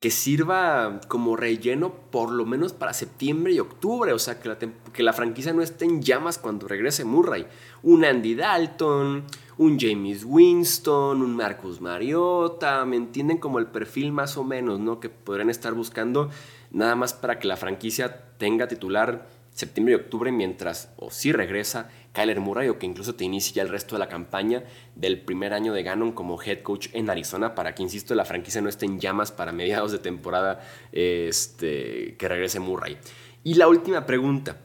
que 0.00 0.10
sirva 0.10 1.00
como 1.08 1.36
relleno 1.36 1.94
por 2.10 2.30
lo 2.30 2.44
menos 2.44 2.72
para 2.72 2.92
septiembre 2.92 3.54
y 3.54 3.60
octubre, 3.60 4.12
o 4.12 4.18
sea, 4.18 4.40
que 4.40 4.48
la, 4.48 4.58
que 4.58 5.02
la 5.02 5.12
franquicia 5.12 5.52
no 5.52 5.62
esté 5.62 5.86
en 5.86 6.02
llamas 6.02 6.38
cuando 6.38 6.68
regrese 6.68 7.04
Murray. 7.04 7.46
Un 7.82 8.04
Andy 8.04 8.34
Dalton, 8.34 9.24
un 9.58 9.78
James 9.80 10.24
Winston, 10.24 11.22
un 11.22 11.34
Marcus 11.34 11.80
Mariota, 11.80 12.84
¿me 12.84 12.96
entienden? 12.96 13.38
Como 13.38 13.58
el 13.58 13.66
perfil 13.66 14.12
más 14.12 14.36
o 14.36 14.44
menos, 14.44 14.80
¿no? 14.80 15.00
Que 15.00 15.08
podrían 15.08 15.48
estar 15.48 15.72
buscando 15.72 16.30
nada 16.70 16.94
más 16.94 17.14
para 17.14 17.38
que 17.38 17.48
la 17.48 17.56
franquicia 17.56 18.34
tenga 18.36 18.68
titular 18.68 19.26
septiembre 19.56 19.92
y 19.92 19.96
octubre 19.96 20.30
mientras, 20.30 20.90
o 20.98 21.10
si 21.10 21.32
regresa, 21.32 21.88
Kyler 22.12 22.40
Murray 22.40 22.68
o 22.68 22.78
que 22.78 22.84
incluso 22.84 23.14
te 23.14 23.24
inicie 23.24 23.54
ya 23.54 23.62
el 23.62 23.70
resto 23.70 23.94
de 23.94 24.00
la 24.00 24.08
campaña 24.08 24.62
del 24.94 25.18
primer 25.22 25.54
año 25.54 25.72
de 25.72 25.82
Gannon 25.82 26.12
como 26.12 26.40
head 26.40 26.60
coach 26.60 26.88
en 26.92 27.08
Arizona 27.08 27.54
para 27.54 27.74
que, 27.74 27.82
insisto, 27.82 28.14
la 28.14 28.26
franquicia 28.26 28.60
no 28.60 28.68
esté 28.68 28.84
en 28.84 29.00
llamas 29.00 29.32
para 29.32 29.52
mediados 29.52 29.92
de 29.92 29.98
temporada 29.98 30.60
este, 30.92 32.16
que 32.18 32.28
regrese 32.28 32.60
Murray. 32.60 32.98
Y 33.44 33.54
la 33.54 33.66
última 33.66 34.04
pregunta. 34.04 34.58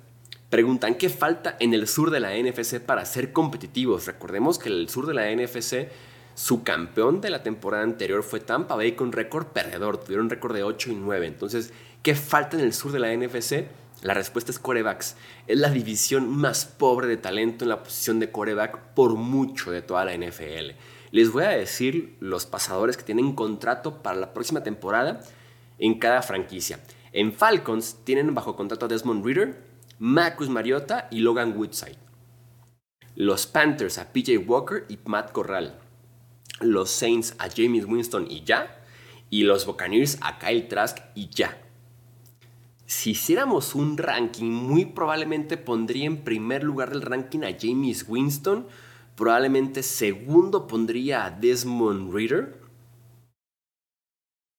Preguntan 0.50 0.96
qué 0.96 1.08
falta 1.08 1.56
en 1.62 1.74
el 1.74 1.88
sur 1.88 2.12
de 2.12 2.20
la 2.20 2.36
NFC 2.36 2.82
para 2.82 3.06
ser 3.06 3.32
competitivos. 3.32 4.06
Recordemos 4.08 4.60
que 4.60 4.68
el 4.68 4.90
sur 4.90 5.08
de 5.08 5.14
la 5.14 5.34
NFC, 5.34 5.88
su 6.36 6.64
campeón 6.64 7.22
de 7.22 7.30
la 7.30 7.44
temporada 7.44 7.84
anterior 7.84 8.24
fue 8.24 8.42
Tampa 8.42 8.76
Bay 8.76 8.92
con 8.92 9.14
récord 9.14 9.48
perdedor. 9.48 10.04
Tuvieron 10.04 10.30
récord 10.30 10.54
de 10.54 10.66
8 10.66 10.92
y 10.92 10.96
9. 10.96 11.28
Entonces, 11.28 11.72
¿qué 12.04 12.16
falta 12.16 12.58
en 12.58 12.64
el 12.64 12.74
sur 12.74 12.92
de 12.92 13.00
la 13.00 13.16
NFC? 13.16 13.68
La 14.02 14.16
respuesta 14.16 14.52
es 14.52 14.58
corebacks. 14.58 15.16
Es 15.46 15.60
la 15.60 15.70
división 15.70 16.28
más 16.28 16.66
pobre 16.66 17.08
de 17.08 17.18
talento 17.18 17.66
en 17.66 17.70
la 17.70 17.84
posición 17.84 18.20
de 18.20 18.32
coreback 18.32 18.94
por 18.96 19.16
mucho 19.16 19.72
de 19.72 19.84
toda 19.84 20.06
la 20.06 20.18
NFL. 20.18 20.72
Les 21.12 21.32
voy 21.32 21.44
a 21.44 21.50
decir 21.50 22.18
los 22.20 22.48
pasadores 22.48 22.98
que 22.98 23.04
tienen 23.04 23.34
contrato 23.34 24.02
para 24.02 24.18
la 24.18 24.34
próxima 24.34 24.64
temporada 24.64 25.22
en 25.78 26.00
cada 26.00 26.24
franquicia. 26.24 26.80
En 27.12 27.32
Falcons 27.32 28.00
tienen 28.04 28.34
bajo 28.34 28.56
contrato 28.56 28.86
a 28.86 28.90
Desmond 28.90 29.24
Reader, 29.24 29.62
Marcus 30.00 30.50
Mariota 30.50 31.08
y 31.12 31.20
Logan 31.20 31.56
Woodside. 31.56 31.98
Los 33.16 33.46
Panthers 33.46 34.00
a 34.00 34.12
PJ 34.12 34.38
Walker 34.40 34.86
y 34.90 34.98
Matt 35.06 35.32
Corral. 35.32 35.78
Los 36.60 36.90
Saints 36.90 37.36
a 37.38 37.50
James 37.50 37.86
Winston 37.86 38.26
y 38.32 38.44
ya. 38.46 38.80
Y 39.30 39.44
los 39.44 39.66
Buccaneers 39.68 40.18
a 40.22 40.40
Kyle 40.40 40.68
Trask 40.68 40.98
y 41.14 41.30
ya 41.30 41.56
si 43.02 43.12
hiciéramos 43.12 43.74
un 43.74 43.98
ranking, 43.98 44.52
muy 44.52 44.86
probablemente 44.86 45.58
pondría 45.58 46.06
en 46.06 46.18
primer 46.18 46.64
lugar 46.64 46.92
del 46.92 47.02
ranking 47.02 47.40
a 47.40 47.58
James 47.60 48.06
Winston. 48.08 48.68
Probablemente 49.16 49.82
segundo 49.82 50.68
pondría 50.68 51.26
a 51.26 51.32
Desmond 51.32 52.14
Reader. 52.14 52.62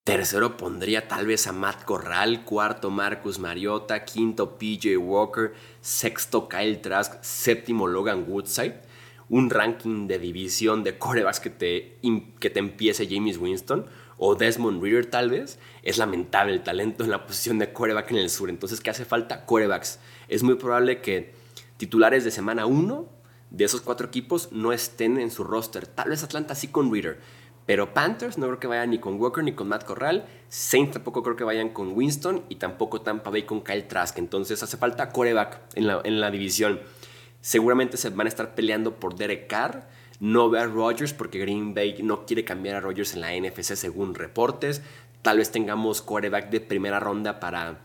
Tercero 0.05 0.57
pondría 0.57 1.07
tal 1.07 1.27
vez 1.29 1.47
a 1.47 1.53
Matt 1.53 1.85
Corral. 1.85 2.45
Cuarto 2.45 2.91
Marcus 2.91 3.39
Mariota. 3.39 4.05
Quinto 4.05 4.59
PJ 4.59 4.97
Walker. 4.97 5.55
Sexto 5.81 6.49
Kyle 6.49 6.81
Trask. 6.81 7.23
Séptimo 7.23 7.87
Logan 7.87 8.25
Woodside. 8.27 8.83
Un 9.29 9.51
ranking 9.51 10.09
de 10.09 10.19
división 10.19 10.83
de 10.83 10.99
corebacks 10.99 11.39
que 11.39 12.01
que 12.41 12.51
te 12.51 12.59
empiece 12.59 13.07
James 13.09 13.39
Winston 13.39 13.87
o 14.25 14.37
Desmond 14.37 14.81
Reader 14.81 15.07
tal 15.07 15.31
vez, 15.31 15.59
es 15.83 15.99
lamentable 15.99 16.52
el 16.52 16.62
talento 16.62 17.02
en 17.02 17.11
la 17.11 17.26
posición 17.26 17.59
de 17.59 17.73
coreback 17.73 18.12
en 18.12 18.19
el 18.19 18.31
sur. 18.31 18.50
Entonces, 18.50 18.81
¿qué 18.81 18.88
hace 18.88 19.05
falta? 19.05 19.45
Corebacks. 19.45 19.99
Es 20.29 20.45
muy 20.45 20.55
probable 20.55 21.00
que 21.00 21.35
titulares 21.76 22.23
de 22.23 22.31
semana 22.31 22.67
1 22.67 23.09
de 23.50 23.64
esos 23.64 23.81
cuatro 23.81 24.07
equipos 24.07 24.52
no 24.52 24.73
estén 24.73 25.19
en 25.19 25.33
su 25.33 25.43
roster. 25.43 25.88
Tal 25.88 26.11
vez 26.11 26.23
Atlanta 26.23 26.55
sí 26.55 26.69
con 26.69 26.93
Reader, 26.93 27.19
Pero 27.67 27.95
Panthers 27.95 28.38
no 28.38 28.47
creo 28.47 28.61
que 28.61 28.69
vayan 28.69 28.91
ni 28.91 29.00
con 29.00 29.21
Walker 29.21 29.43
ni 29.43 29.55
con 29.55 29.67
Matt 29.67 29.83
Corral. 29.83 30.25
Saints 30.49 30.93
tampoco 30.93 31.25
creo 31.25 31.35
que 31.35 31.43
vayan 31.43 31.71
con 31.71 31.91
Winston 31.91 32.45
y 32.49 32.57
tampoco 32.57 33.00
Tampa 33.00 33.31
Bay 33.31 33.43
con 33.43 33.64
Kyle 33.64 33.88
Trask. 33.88 34.17
Entonces 34.19 34.62
hace 34.62 34.76
falta 34.76 35.09
coreback 35.09 35.62
en 35.75 35.88
la, 35.88 36.00
en 36.05 36.21
la 36.21 36.31
división. 36.31 36.79
Seguramente 37.41 37.97
se 37.97 38.11
van 38.11 38.29
a 38.29 38.31
estar 38.31 38.55
peleando 38.55 39.00
por 39.00 39.17
Derek 39.17 39.49
Carr. 39.49 39.88
No 40.23 40.50
veo 40.50 40.62
a 40.62 40.67
Rodgers 40.67 41.12
porque 41.12 41.41
Green 41.41 41.75
Bay 41.75 41.97
no 42.00 42.26
quiere 42.26 42.45
cambiar 42.45 42.76
a 42.76 42.81
Rodgers 42.81 43.14
en 43.14 43.23
la 43.23 43.35
NFC 43.37 43.75
según 43.75 44.14
reportes. 44.14 44.81
Tal 45.21 45.38
vez 45.38 45.50
tengamos 45.50 46.00
coreback 46.00 46.49
de 46.49 46.61
primera 46.61 47.00
ronda 47.00 47.41
para 47.41 47.81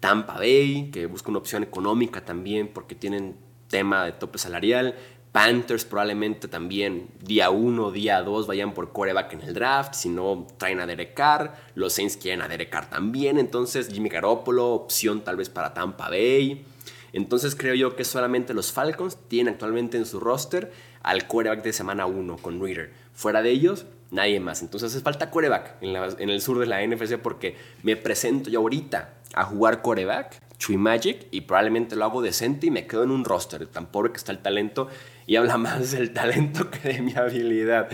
Tampa 0.00 0.38
Bay, 0.38 0.90
que 0.90 1.04
busca 1.04 1.28
una 1.28 1.38
opción 1.38 1.62
económica 1.62 2.24
también 2.24 2.68
porque 2.68 2.94
tienen 2.94 3.36
tema 3.68 4.06
de 4.06 4.12
tope 4.12 4.38
salarial. 4.38 4.94
Panthers 5.32 5.84
probablemente 5.84 6.48
también 6.48 7.08
día 7.20 7.50
1, 7.50 7.90
día 7.90 8.22
2 8.22 8.46
vayan 8.46 8.72
por 8.72 8.90
coreback 8.90 9.34
en 9.34 9.42
el 9.42 9.52
draft. 9.52 9.92
Si 9.92 10.08
no, 10.08 10.46
traen 10.56 10.80
a 10.80 10.86
Derek 10.86 11.12
Carr. 11.12 11.56
Los 11.74 11.92
Saints 11.92 12.16
quieren 12.16 12.40
a 12.40 12.48
Derek 12.48 12.70
Carr 12.70 12.88
también. 12.88 13.36
Entonces, 13.36 13.90
Jimmy 13.92 14.08
Garoppolo, 14.08 14.72
opción 14.72 15.20
tal 15.20 15.36
vez 15.36 15.50
para 15.50 15.74
Tampa 15.74 16.08
Bay. 16.08 16.64
Entonces, 17.12 17.54
creo 17.54 17.74
yo 17.74 17.96
que 17.96 18.04
solamente 18.04 18.54
los 18.54 18.72
Falcons 18.72 19.18
tienen 19.28 19.54
actualmente 19.54 19.98
en 19.98 20.06
su 20.06 20.20
roster 20.20 20.72
al 21.06 21.26
coreback 21.26 21.62
de 21.62 21.72
semana 21.72 22.04
1 22.04 22.36
con 22.38 22.60
Reader. 22.60 22.90
Fuera 23.14 23.40
de 23.40 23.50
ellos, 23.50 23.86
nadie 24.10 24.40
más. 24.40 24.60
Entonces, 24.60 24.92
hace 24.92 25.00
falta 25.00 25.30
coreback 25.30 25.76
en, 25.80 25.94
en 25.96 26.30
el 26.30 26.42
sur 26.42 26.58
de 26.58 26.66
la 26.66 26.84
NFC 26.84 27.16
porque 27.16 27.56
me 27.82 27.96
presento 27.96 28.50
yo 28.50 28.60
ahorita 28.60 29.14
a 29.34 29.44
jugar 29.44 29.82
coreback 29.82 30.42
Chui 30.58 30.76
Magic 30.76 31.26
y 31.30 31.42
probablemente 31.42 31.96
lo 31.96 32.04
hago 32.04 32.22
decente 32.22 32.66
y 32.66 32.70
me 32.70 32.86
quedo 32.86 33.04
en 33.04 33.10
un 33.10 33.24
roster. 33.24 33.66
Tan 33.66 33.86
pobre 33.86 34.10
que 34.10 34.16
está 34.16 34.32
el 34.32 34.38
talento 34.38 34.88
y 35.26 35.36
habla 35.36 35.58
más 35.58 35.90
del 35.92 36.12
talento 36.12 36.70
que 36.70 36.88
de 36.88 37.02
mi 37.02 37.14
habilidad. 37.14 37.88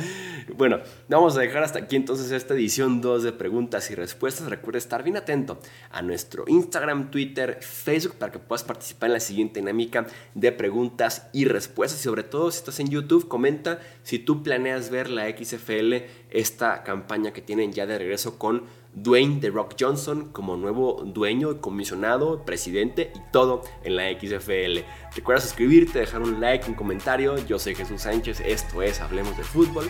Bueno, 0.56 0.80
vamos 1.08 1.36
a 1.36 1.40
dejar 1.40 1.62
hasta 1.62 1.80
aquí 1.80 1.96
entonces 1.96 2.30
esta 2.30 2.54
edición 2.54 3.00
2 3.00 3.22
de 3.22 3.32
preguntas 3.32 3.90
y 3.90 3.94
respuestas. 3.94 4.48
Recuerda 4.48 4.78
estar 4.78 5.02
bien 5.02 5.16
atento 5.16 5.58
a 5.90 6.02
nuestro 6.02 6.44
Instagram, 6.46 7.10
Twitter, 7.10 7.58
Facebook 7.60 8.16
para 8.16 8.32
que 8.32 8.38
puedas 8.38 8.64
participar 8.64 9.08
en 9.08 9.14
la 9.14 9.20
siguiente 9.20 9.60
dinámica 9.60 10.06
de 10.34 10.52
preguntas 10.52 11.28
y 11.32 11.46
respuestas. 11.46 12.00
Y 12.00 12.04
sobre 12.04 12.22
todo 12.22 12.50
si 12.50 12.58
estás 12.58 12.80
en 12.80 12.90
YouTube, 12.90 13.28
comenta 13.28 13.80
si 14.02 14.18
tú 14.18 14.42
planeas 14.42 14.90
ver 14.90 15.08
la 15.08 15.28
XFL, 15.28 15.94
esta 16.30 16.82
campaña 16.82 17.32
que 17.32 17.42
tienen 17.42 17.72
ya 17.72 17.86
de 17.86 17.98
regreso 17.98 18.38
con 18.38 18.64
Dwayne 18.94 19.40
The 19.40 19.50
Rock 19.50 19.74
Johnson 19.78 20.30
como 20.32 20.56
nuevo 20.56 21.02
dueño, 21.04 21.60
comisionado, 21.60 22.44
presidente 22.44 23.12
y 23.14 23.20
todo 23.32 23.62
en 23.84 23.96
la 23.96 24.10
XFL. 24.10 24.84
Recuerda 25.14 25.40
suscribirte, 25.40 26.00
dejar 26.00 26.22
un 26.22 26.40
like, 26.40 26.68
un 26.68 26.74
comentario. 26.74 27.36
Yo 27.46 27.58
soy 27.58 27.74
Jesús 27.74 28.02
Sánchez, 28.02 28.40
esto 28.40 28.82
es 28.82 29.00
Hablemos 29.00 29.36
de 29.36 29.44
Fútbol. 29.44 29.88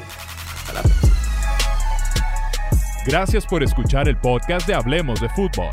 Hasta. 0.69 0.83
Gracias 3.05 3.45
por 3.47 3.65
escuchar 3.65 4.09
el 4.09 4.17
podcast 4.17 4.67
de 4.67 4.75
Hablemos 4.75 5.21
de 5.21 5.29
Fútbol. 5.31 5.71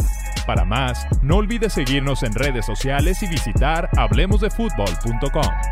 Para 0.48 0.66
más, 0.66 1.06
no 1.22 1.38
olvides 1.38 1.74
seguirnos 1.74 2.24
en 2.24 2.34
redes 2.34 2.66
sociales 2.66 3.22
y 3.22 3.28
visitar 3.28 3.88
hablemosdefutbol.com. 3.96 5.69